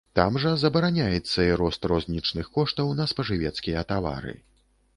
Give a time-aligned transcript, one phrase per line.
[0.17, 4.37] Там жа забараняецца і рост рознічных коштаў на спажывецкія тавары.